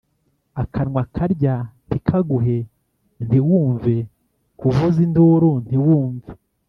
Akanwa 0.61 1.01
karya 1.15 1.55
ntikaguhe 1.87 2.57
(ntiwumve) 3.27 3.95
kavuza 4.59 4.97
induru 5.07 5.51
ntiwumve. 5.65 6.29